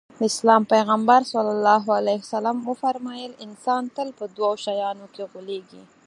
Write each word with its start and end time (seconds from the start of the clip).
د 0.17 0.19
اسلام 0.31 0.61
پيغمبر 0.73 1.19
ص 1.31 1.33
وفرمايل 2.69 3.31
انسان 3.45 3.81
تل 3.95 4.07
په 4.19 4.25
دوو 4.35 4.51
شيانو 4.65 5.05
کې 5.13 5.23
غولېږي. 5.31 5.81